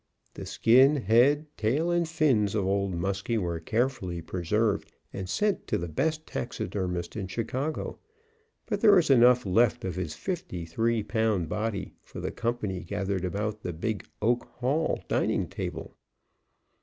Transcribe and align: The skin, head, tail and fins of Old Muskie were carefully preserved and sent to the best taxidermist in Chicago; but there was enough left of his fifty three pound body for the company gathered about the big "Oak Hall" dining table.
The 0.33 0.47
skin, 0.47 0.95
head, 0.95 1.45
tail 1.57 1.91
and 1.91 2.09
fins 2.09 2.55
of 2.55 2.65
Old 2.65 2.95
Muskie 2.95 3.37
were 3.37 3.59
carefully 3.59 4.19
preserved 4.19 4.91
and 5.13 5.29
sent 5.29 5.67
to 5.67 5.77
the 5.77 5.87
best 5.87 6.25
taxidermist 6.25 7.15
in 7.15 7.27
Chicago; 7.27 7.99
but 8.65 8.81
there 8.81 8.95
was 8.95 9.11
enough 9.11 9.45
left 9.45 9.85
of 9.85 9.97
his 9.97 10.15
fifty 10.15 10.65
three 10.65 11.03
pound 11.03 11.49
body 11.49 11.93
for 12.01 12.19
the 12.19 12.31
company 12.31 12.79
gathered 12.83 13.23
about 13.23 13.61
the 13.61 13.73
big 13.73 14.03
"Oak 14.23 14.45
Hall" 14.55 15.03
dining 15.07 15.47
table. 15.47 15.95